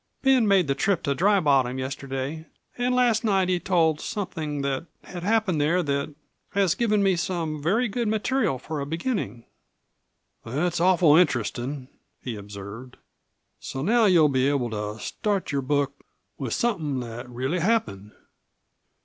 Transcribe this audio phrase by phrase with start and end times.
[0.23, 4.87] Ben made the trip to Dry Bottom yesterday, and last night he told something that
[5.03, 6.15] had happened there that
[6.53, 9.45] has given me some very good material for a beginning."
[10.43, 11.87] "That's awful interestin',"
[12.19, 12.97] he observed.
[13.59, 15.93] "So now you'll be able to start your book
[16.35, 18.11] with somethin' that really happened?"